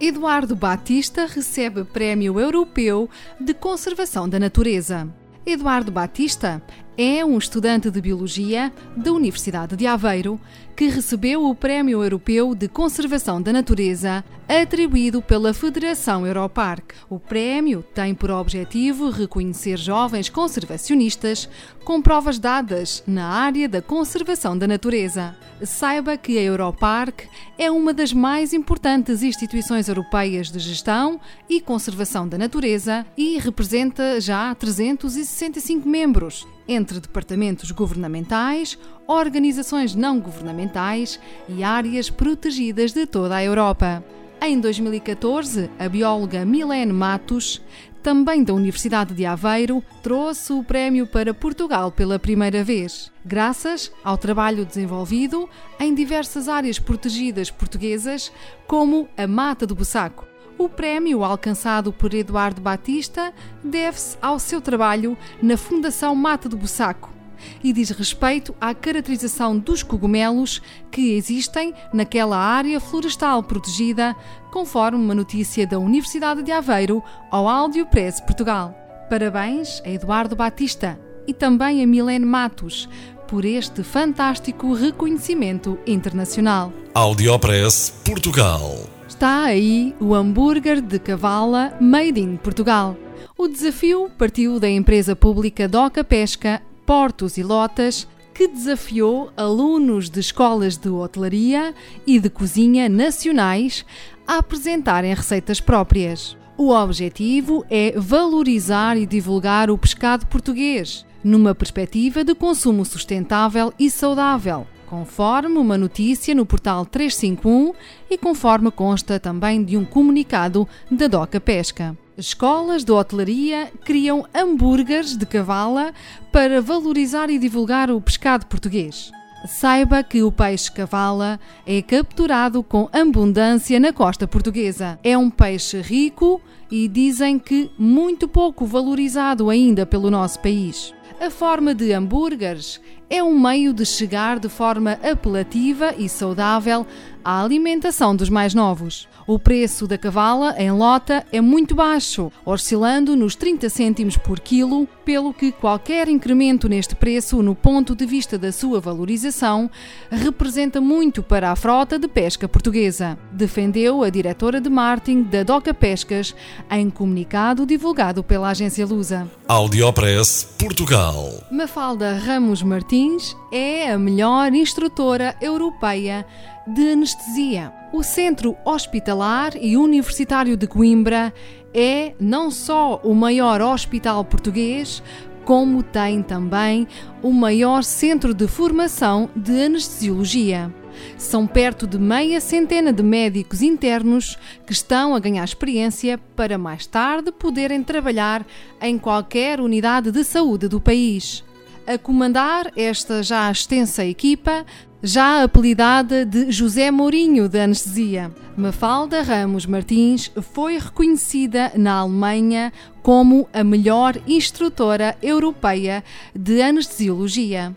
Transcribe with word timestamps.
Eduardo 0.00 0.54
Batista 0.54 1.26
recebe 1.26 1.82
Prémio 1.82 2.38
Europeu 2.38 3.10
de 3.40 3.52
Conservação 3.52 4.28
da 4.28 4.38
Natureza. 4.38 5.12
Eduardo 5.44 5.90
Batista 5.90 6.62
é 7.00 7.24
um 7.24 7.38
estudante 7.38 7.92
de 7.92 8.00
Biologia 8.00 8.72
da 8.96 9.12
Universidade 9.12 9.76
de 9.76 9.86
Aveiro 9.86 10.40
que 10.74 10.88
recebeu 10.88 11.44
o 11.44 11.54
Prémio 11.54 12.02
Europeu 12.02 12.56
de 12.56 12.66
Conservação 12.66 13.40
da 13.40 13.52
Natureza 13.52 14.24
atribuído 14.48 15.22
pela 15.22 15.54
Federação 15.54 16.26
Europark. 16.26 16.94
O 17.08 17.20
prémio 17.20 17.84
tem 17.94 18.16
por 18.16 18.32
objetivo 18.32 19.10
reconhecer 19.10 19.76
jovens 19.76 20.28
conservacionistas 20.28 21.48
com 21.84 22.02
provas 22.02 22.36
dadas 22.36 23.04
na 23.06 23.28
área 23.28 23.68
da 23.68 23.80
conservação 23.80 24.58
da 24.58 24.66
natureza. 24.66 25.36
Saiba 25.62 26.16
que 26.16 26.36
a 26.36 26.42
Europark 26.42 27.28
é 27.56 27.70
uma 27.70 27.94
das 27.94 28.12
mais 28.12 28.52
importantes 28.52 29.22
instituições 29.22 29.88
europeias 29.88 30.50
de 30.50 30.58
gestão 30.58 31.20
e 31.48 31.60
conservação 31.60 32.26
da 32.26 32.36
natureza 32.36 33.06
e 33.16 33.38
representa 33.38 34.20
já 34.20 34.52
365 34.52 35.88
membros 35.88 36.44
entre 36.68 37.00
departamentos 37.00 37.70
governamentais, 37.70 38.78
organizações 39.06 39.94
não 39.94 40.20
governamentais 40.20 41.18
e 41.48 41.64
áreas 41.64 42.10
protegidas 42.10 42.92
de 42.92 43.06
toda 43.06 43.36
a 43.36 43.42
Europa. 43.42 44.04
Em 44.40 44.60
2014, 44.60 45.68
a 45.78 45.88
bióloga 45.88 46.44
Milene 46.44 46.92
Matos, 46.92 47.60
também 48.02 48.44
da 48.44 48.54
Universidade 48.54 49.12
de 49.12 49.26
Aveiro, 49.26 49.82
trouxe 50.02 50.52
o 50.52 50.62
prémio 50.62 51.06
para 51.06 51.34
Portugal 51.34 51.90
pela 51.90 52.18
primeira 52.18 52.62
vez, 52.62 53.10
graças 53.24 53.90
ao 54.04 54.16
trabalho 54.16 54.64
desenvolvido 54.64 55.48
em 55.80 55.92
diversas 55.92 56.48
áreas 56.48 56.78
protegidas 56.78 57.50
portuguesas, 57.50 58.30
como 58.66 59.08
a 59.16 59.26
Mata 59.26 59.66
do 59.66 59.74
Bussaco. 59.74 60.28
O 60.58 60.68
prémio 60.68 61.22
alcançado 61.22 61.92
por 61.92 62.12
Eduardo 62.12 62.60
Batista 62.60 63.32
deve-se 63.62 64.18
ao 64.20 64.40
seu 64.40 64.60
trabalho 64.60 65.16
na 65.40 65.56
Fundação 65.56 66.12
Mata 66.16 66.48
do 66.48 66.56
Bussaco 66.56 67.14
e 67.62 67.72
diz 67.72 67.90
respeito 67.90 68.52
à 68.60 68.74
caracterização 68.74 69.56
dos 69.56 69.84
cogumelos 69.84 70.60
que 70.90 71.12
existem 71.12 71.72
naquela 71.94 72.36
área 72.36 72.80
florestal 72.80 73.40
protegida, 73.44 74.16
conforme 74.50 74.98
uma 74.98 75.14
notícia 75.14 75.64
da 75.64 75.78
Universidade 75.78 76.42
de 76.42 76.50
Aveiro 76.50 77.04
ao 77.30 77.48
Áudio 77.48 77.86
Press 77.86 78.20
Portugal. 78.20 78.74
Parabéns 79.08 79.80
a 79.84 79.90
Eduardo 79.90 80.34
Batista 80.34 80.98
e 81.24 81.32
também 81.32 81.84
a 81.84 81.86
Milene 81.86 82.26
Matos 82.26 82.88
por 83.28 83.44
este 83.44 83.84
fantástico 83.84 84.74
reconhecimento 84.74 85.78
internacional. 85.86 86.72
Audiopress 86.94 87.90
Portugal. 88.04 88.97
Está 89.08 89.44
aí 89.44 89.96
o 89.98 90.14
hambúrguer 90.14 90.82
de 90.82 90.98
cavala 90.98 91.72
Made 91.80 92.20
in 92.20 92.36
Portugal. 92.36 92.94
O 93.38 93.48
desafio 93.48 94.10
partiu 94.18 94.60
da 94.60 94.68
empresa 94.68 95.16
pública 95.16 95.66
Doca 95.66 96.04
Pesca, 96.04 96.60
Portos 96.84 97.38
e 97.38 97.42
Lotas, 97.42 98.06
que 98.34 98.46
desafiou 98.46 99.32
alunos 99.34 100.10
de 100.10 100.20
escolas 100.20 100.76
de 100.76 100.90
hotelaria 100.90 101.74
e 102.06 102.20
de 102.20 102.28
cozinha 102.28 102.86
nacionais 102.86 103.82
a 104.26 104.36
apresentarem 104.38 105.14
receitas 105.14 105.58
próprias. 105.58 106.36
O 106.58 106.70
objetivo 106.70 107.64
é 107.70 107.94
valorizar 107.96 108.98
e 108.98 109.06
divulgar 109.06 109.70
o 109.70 109.78
pescado 109.78 110.26
português, 110.26 111.06
numa 111.24 111.54
perspectiva 111.54 112.22
de 112.22 112.34
consumo 112.34 112.84
sustentável 112.84 113.72
e 113.78 113.90
saudável 113.90 114.66
conforme 114.88 115.58
uma 115.58 115.76
notícia 115.76 116.34
no 116.34 116.46
portal 116.46 116.86
351 116.86 117.74
e 118.10 118.16
conforme 118.16 118.70
consta 118.70 119.20
também 119.20 119.62
de 119.62 119.76
um 119.76 119.84
comunicado 119.84 120.66
da 120.90 121.06
Doca 121.06 121.40
Pesca. 121.40 121.96
Escolas 122.16 122.84
de 122.84 122.90
hotelaria 122.90 123.70
criam 123.84 124.26
hambúrgueres 124.34 125.16
de 125.16 125.24
cavala 125.24 125.92
para 126.32 126.60
valorizar 126.60 127.30
e 127.30 127.38
divulgar 127.38 127.90
o 127.90 128.00
pescado 128.00 128.46
português. 128.46 129.12
Saiba 129.46 130.02
que 130.02 130.22
o 130.22 130.32
peixe 130.32 130.70
cavala 130.72 131.38
é 131.64 131.80
capturado 131.80 132.62
com 132.62 132.88
abundância 132.92 133.78
na 133.78 133.92
costa 133.92 134.26
portuguesa. 134.26 134.98
É 135.04 135.16
um 135.16 135.30
peixe 135.30 135.80
rico 135.80 136.40
e 136.70 136.88
dizem 136.88 137.38
que 137.38 137.70
muito 137.78 138.26
pouco 138.26 138.66
valorizado 138.66 139.48
ainda 139.48 139.86
pelo 139.86 140.10
nosso 140.10 140.40
país. 140.40 140.92
A 141.20 141.30
forma 141.30 141.74
de 141.74 141.92
hambúrgueres 141.92 142.80
é 143.10 143.20
um 143.20 143.36
meio 143.36 143.72
de 143.72 143.84
chegar 143.84 144.38
de 144.38 144.48
forma 144.48 144.92
apelativa 145.02 145.92
e 145.98 146.08
saudável 146.08 146.86
à 147.28 147.42
alimentação 147.42 148.16
dos 148.16 148.30
mais 148.30 148.54
novos. 148.54 149.06
O 149.26 149.38
preço 149.38 149.86
da 149.86 149.98
cavala 149.98 150.54
em 150.56 150.72
lota 150.72 151.26
é 151.30 151.42
muito 151.42 151.74
baixo, 151.74 152.32
oscilando 152.42 153.14
nos 153.14 153.36
30 153.36 153.68
cêntimos 153.68 154.16
por 154.16 154.40
quilo, 154.40 154.88
pelo 155.04 155.34
que 155.34 155.52
qualquer 155.52 156.08
incremento 156.08 156.70
neste 156.70 156.96
preço, 156.96 157.42
no 157.42 157.54
ponto 157.54 157.94
de 157.94 158.06
vista 158.06 158.38
da 158.38 158.50
sua 158.50 158.80
valorização, 158.80 159.70
representa 160.10 160.80
muito 160.80 161.22
para 161.22 161.52
a 161.52 161.56
frota 161.56 161.98
de 161.98 162.08
pesca 162.08 162.48
portuguesa, 162.48 163.18
defendeu 163.30 164.02
a 164.02 164.08
diretora 164.08 164.58
de 164.58 164.70
marketing 164.70 165.24
da 165.24 165.42
Doca 165.42 165.74
Pescas 165.74 166.34
em 166.70 166.88
comunicado 166.88 167.66
divulgado 167.66 168.24
pela 168.24 168.48
agência 168.48 168.86
Lusa. 168.86 169.30
Audiopress 169.46 170.44
Portugal. 170.58 171.28
Mafalda 171.52 172.14
Ramos 172.14 172.62
Martins 172.62 173.36
é 173.52 173.92
a 173.92 173.98
melhor 173.98 174.54
instrutora 174.54 175.36
europeia 175.42 176.24
de 176.68 176.92
anestesia. 176.92 177.72
O 177.92 178.02
Centro 178.02 178.56
Hospitalar 178.64 179.52
e 179.60 179.76
Universitário 179.76 180.56
de 180.56 180.66
Coimbra 180.66 181.32
é 181.72 182.14
não 182.20 182.50
só 182.50 183.00
o 183.02 183.14
maior 183.14 183.60
hospital 183.60 184.24
português, 184.24 185.02
como 185.44 185.82
tem 185.82 186.22
também 186.22 186.86
o 187.22 187.32
maior 187.32 187.82
centro 187.82 188.34
de 188.34 188.46
formação 188.46 189.30
de 189.34 189.62
anestesiologia. 189.62 190.72
São 191.16 191.46
perto 191.46 191.86
de 191.86 191.98
meia 191.98 192.40
centena 192.40 192.92
de 192.92 193.02
médicos 193.02 193.62
internos 193.62 194.36
que 194.66 194.72
estão 194.72 195.14
a 195.14 195.20
ganhar 195.20 195.44
experiência 195.44 196.18
para 196.36 196.58
mais 196.58 196.86
tarde 196.86 197.32
poderem 197.32 197.82
trabalhar 197.82 198.46
em 198.82 198.98
qualquer 198.98 199.60
unidade 199.60 200.10
de 200.10 200.22
saúde 200.22 200.68
do 200.68 200.80
país. 200.80 201.42
A 201.86 201.96
comandar 201.96 202.70
esta 202.76 203.22
já 203.22 203.50
extensa 203.50 204.04
equipa 204.04 204.66
já 205.02 205.44
apelidada 205.44 206.24
de 206.24 206.50
José 206.50 206.90
Mourinho 206.90 207.48
da 207.48 207.64
Anestesia. 207.64 208.32
Mafalda 208.56 209.22
Ramos 209.22 209.64
Martins 209.64 210.30
foi 210.52 210.78
reconhecida 210.78 211.72
na 211.76 212.00
Alemanha 212.00 212.72
como 213.02 213.48
a 213.52 213.62
melhor 213.62 214.16
instrutora 214.26 215.16
europeia 215.22 216.02
de 216.34 216.60
anestesiologia. 216.60 217.74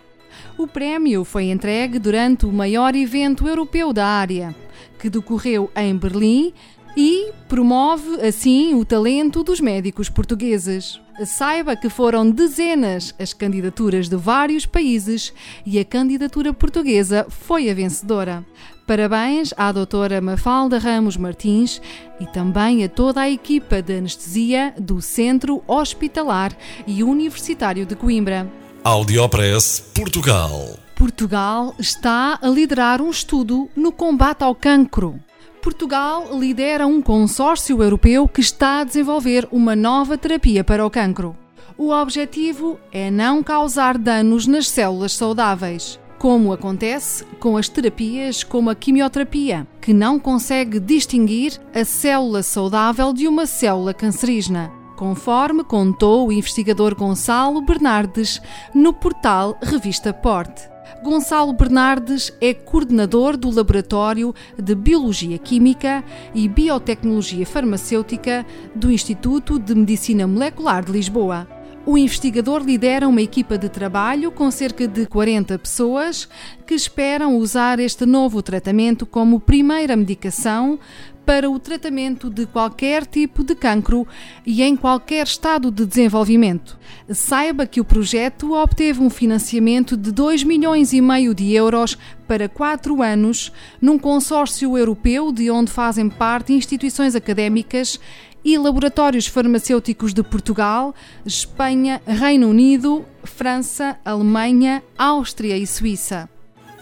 O 0.58 0.66
prémio 0.68 1.24
foi 1.24 1.46
entregue 1.46 2.00
durante 2.00 2.46
o 2.46 2.52
maior 2.52 2.96
evento 2.96 3.48
europeu 3.48 3.94
da 3.94 4.06
área, 4.06 4.56
que 5.00 5.10
decorreu 5.10 5.70
em 5.76 5.96
Berlim 5.96 6.54
e 6.98 7.32
promove 7.48 8.20
assim 8.22 8.74
o 8.76 8.84
talento 8.84 9.44
dos 9.44 9.60
médicos 9.60 10.10
portugueses. 10.10 11.00
Saiba 11.26 11.76
que 11.76 11.90
foram 11.90 12.30
dezenas 12.30 13.14
as 13.20 13.34
candidaturas 13.34 14.10
de 14.10 14.16
vários 14.16 14.66
países 14.66 15.34
e 15.66 15.78
a 15.78 15.86
candidatura 15.86 16.54
portuguesa 16.54 17.28
foi 17.30 17.70
a 17.70 17.74
vencedora. 17.74 18.46
Parabéns 18.88 19.54
à 19.56 19.72
doutora 19.72 20.20
Mafalda 20.20 20.78
Ramos 20.78 21.18
Martins 21.18 21.82
e 22.20 22.26
também 22.26 22.84
a 22.84 22.90
toda 22.90 23.22
a 23.22 23.30
equipa 23.30 23.82
de 23.82 23.98
anestesia 23.98 24.74
do 24.78 25.02
Centro 25.02 25.64
Hospitalar 25.68 26.56
e 26.88 27.04
Universitário 27.04 27.86
de 27.86 27.96
Coimbra. 27.96 28.52
Audiopress 28.84 29.92
Portugal. 29.94 30.78
Portugal 30.96 31.76
está 31.80 32.40
a 32.42 32.48
liderar 32.48 33.02
um 33.02 33.10
estudo 33.10 33.70
no 33.76 33.92
combate 33.92 34.44
ao 34.44 34.54
cancro. 34.54 35.20
Portugal 35.62 36.28
lidera 36.38 36.88
um 36.88 37.02
consórcio 37.02 37.84
europeu 37.84 38.28
que 38.28 38.42
está 38.42 38.80
a 38.80 38.84
desenvolver 38.84 39.48
uma 39.52 39.76
nova 39.76 40.18
terapia 40.18 40.64
para 40.64 40.84
o 40.84 40.90
cancro. 40.90 41.38
O 41.78 41.92
objetivo 41.92 42.80
é 42.92 43.12
não 43.12 43.44
causar 43.44 43.98
danos 43.98 44.48
nas 44.48 44.68
células 44.68 45.14
saudáveis. 45.14 46.00
como 46.18 46.54
acontece 46.54 47.26
com 47.40 47.58
as 47.58 47.68
terapias 47.68 48.44
como 48.44 48.70
a 48.70 48.76
quimioterapia, 48.76 49.68
que 49.82 49.92
não 49.92 50.20
consegue 50.20 50.80
distinguir 50.80 51.60
a 51.74 51.84
célula 51.84 52.44
saudável 52.44 53.12
de 53.12 53.28
uma 53.28 53.48
célula 53.48 53.92
cancerígena, 53.92 54.72
conforme 54.96 55.64
contou 55.64 56.28
o 56.28 56.32
investigador 56.32 56.94
Gonçalo 56.94 57.60
Bernardes 57.62 58.40
no 58.72 58.94
portal 58.94 59.58
Revista 59.64 60.14
Porte. 60.14 60.70
Gonçalo 61.04 61.54
Bernardes 61.54 62.32
é 62.40 62.54
coordenador 62.54 63.36
do 63.36 63.50
Laboratório 63.50 64.36
de 64.58 64.76
Biologia 64.76 65.38
Química 65.38 66.04
e 66.36 66.48
Biotecnologia 66.48 67.46
Farmacêutica 67.46 68.46
do 68.76 68.92
Instituto 68.92 69.58
de 69.58 69.74
Medicina 69.74 70.28
Molecular 70.28 70.86
de 70.86 70.92
Lisboa. 70.92 71.48
O 71.84 71.98
investigador 71.98 72.62
lidera 72.62 73.08
uma 73.08 73.24
equipa 73.24 73.58
de 73.58 73.68
trabalho 73.68 74.32
com 74.32 74.52
cerca 74.52 74.88
de 74.88 75.08
40 75.08 75.58
pessoas 75.58 76.30
que 76.68 76.76
esperam 76.76 77.36
usar 77.38 77.80
este 77.80 78.06
novo 78.06 78.44
tratamento 78.44 79.04
como 79.04 79.40
primeira 79.40 79.96
medicação 79.96 80.78
para 81.26 81.50
o 81.50 81.60
tratamento 81.60 82.30
de 82.30 82.46
qualquer 82.46 83.06
tipo 83.06 83.44
de 83.44 83.56
cancro 83.56 84.08
e 84.46 84.62
em 84.62 84.76
qualquer 84.76 85.26
estado 85.26 85.72
de 85.72 85.86
desenvolvimento. 85.86 86.78
Saiba 87.10 87.66
que 87.66 87.80
o 87.80 87.86
projeto 87.86 88.54
obteve 88.54 89.02
um 89.02 89.10
financiamento 89.10 89.96
de 89.96 90.12
2 90.12 90.44
milhões 90.44 90.94
e 90.94 91.02
meio 91.02 91.34
de 91.34 91.54
euros 91.54 91.98
para 92.28 92.50
quatro 92.50 93.02
anos 93.02 93.52
num 93.82 93.98
consórcio 93.98 94.78
europeu 94.78 95.32
de 95.32 95.50
onde 95.52 95.72
fazem 95.72 96.10
parte 96.10 96.54
instituições 96.54 97.16
académicas 97.16 98.00
e 98.44 98.58
laboratórios 98.58 99.28
farmacêuticos 99.28 100.14
de 100.14 100.24
Portugal, 100.24 100.96
Espanha, 101.26 102.02
Reino 102.06 102.50
Unido, 102.50 103.06
França, 103.24 103.98
Alemanha, 104.04 104.84
Áustria 104.98 105.58
e 105.58 105.68
Suíça. 105.68 106.28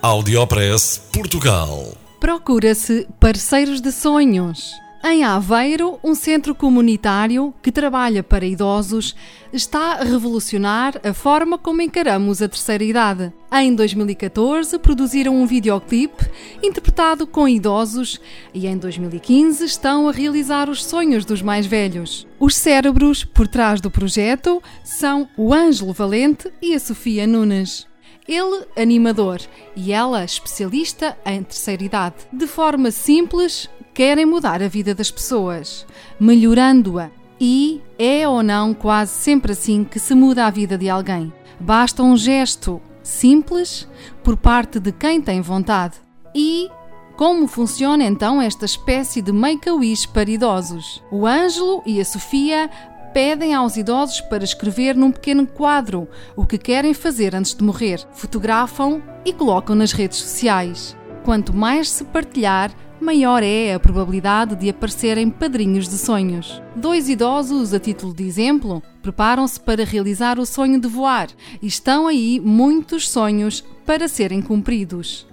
Audiopress 0.01 1.09
Portugal. 1.11 2.08
Procura-se 2.19 3.07
parceiros 3.19 3.79
de 3.79 3.91
sonhos. 3.91 4.73
Em 5.01 5.23
Aveiro, 5.23 5.97
um 6.03 6.13
centro 6.13 6.53
comunitário 6.53 7.53
que 7.63 7.71
trabalha 7.71 8.21
para 8.21 8.45
idosos 8.45 9.15
está 9.53 9.93
a 9.93 10.03
revolucionar 10.03 10.99
a 11.01 11.13
forma 11.13 11.57
como 11.57 11.81
encaramos 11.81 12.41
a 12.41 12.49
terceira 12.49 12.83
idade. 12.83 13.31
Em 13.49 13.73
2014, 13.73 14.77
produziram 14.79 15.33
um 15.33 15.47
videoclipe 15.47 16.29
interpretado 16.61 17.25
com 17.25 17.47
idosos 17.47 18.19
e 18.53 18.67
em 18.67 18.77
2015 18.77 19.63
estão 19.63 20.09
a 20.09 20.11
realizar 20.11 20.69
os 20.69 20.83
sonhos 20.83 21.23
dos 21.23 21.41
mais 21.41 21.65
velhos. 21.65 22.27
Os 22.37 22.55
cérebros 22.55 23.23
por 23.23 23.47
trás 23.47 23.79
do 23.79 23.89
projeto 23.89 24.61
são 24.83 25.29
o 25.37 25.53
Ângelo 25.53 25.93
Valente 25.93 26.51
e 26.61 26.75
a 26.75 26.79
Sofia 26.79 27.25
Nunes. 27.25 27.88
Ele, 28.29 28.63
animador, 28.77 29.41
e 29.75 29.91
ela, 29.91 30.23
especialista 30.23 31.17
em 31.25 31.41
terceira 31.41 31.83
idade. 31.83 32.15
De 32.31 32.45
forma 32.45 32.91
simples, 32.91 33.67
querem 33.91 34.23
mudar 34.23 34.61
a 34.61 34.67
vida 34.67 34.93
das 34.93 35.09
pessoas, 35.09 35.83
melhorando-a. 36.19 37.09
E 37.41 37.81
é 37.97 38.27
ou 38.27 38.43
não 38.43 38.71
quase 38.71 39.13
sempre 39.13 39.53
assim 39.53 39.83
que 39.83 39.97
se 39.97 40.13
muda 40.13 40.45
a 40.45 40.51
vida 40.51 40.77
de 40.77 40.87
alguém. 40.87 41.33
Basta 41.59 42.03
um 42.03 42.15
gesto 42.15 42.79
simples 43.01 43.87
por 44.23 44.37
parte 44.37 44.79
de 44.79 44.91
quem 44.91 45.19
tem 45.19 45.41
vontade. 45.41 45.95
E 46.35 46.69
como 47.17 47.47
funciona 47.47 48.03
então 48.03 48.39
esta 48.39 48.63
espécie 48.63 49.23
de 49.23 49.31
make-a-wish 49.31 50.07
para 50.07 50.29
idosos? 50.29 51.03
O 51.11 51.25
Ângelo 51.25 51.81
e 51.83 51.99
a 51.99 52.05
Sofia 52.05 52.69
pedem 53.13 53.53
aos 53.53 53.77
idosos 53.77 54.21
para 54.21 54.43
escrever 54.43 54.95
num 54.95 55.11
pequeno 55.11 55.45
quadro 55.45 56.07
o 56.35 56.45
que 56.45 56.57
querem 56.57 56.93
fazer 56.93 57.35
antes 57.35 57.53
de 57.53 57.63
morrer. 57.63 57.99
Fotografam 58.13 59.01
e 59.25 59.33
colocam 59.33 59.75
nas 59.75 59.91
redes 59.91 60.19
sociais. 60.19 60.95
Quanto 61.23 61.53
mais 61.53 61.89
se 61.89 62.03
partilhar, 62.05 62.71
maior 62.99 63.43
é 63.43 63.73
a 63.73 63.79
probabilidade 63.79 64.55
de 64.55 64.69
aparecerem 64.69 65.29
padrinhos 65.29 65.87
de 65.87 65.97
sonhos. 65.97 66.61
Dois 66.75 67.09
idosos, 67.09 67.73
a 67.73 67.79
título 67.79 68.13
de 68.13 68.23
exemplo, 68.23 68.81
preparam-se 69.01 69.59
para 69.59 69.85
realizar 69.85 70.39
o 70.39 70.45
sonho 70.45 70.79
de 70.79 70.87
voar 70.87 71.27
e 71.61 71.67
estão 71.67 72.07
aí 72.07 72.39
muitos 72.39 73.09
sonhos 73.09 73.63
para 73.85 74.07
serem 74.07 74.41
cumpridos. 74.41 75.27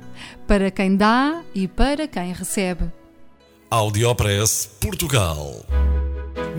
Para 0.46 0.70
quem 0.70 0.96
dá 0.96 1.42
e 1.54 1.66
para 1.66 2.06
quem 2.06 2.32
recebe. 2.32 2.84
Audiopress 3.70 4.76
Portugal 4.80 5.66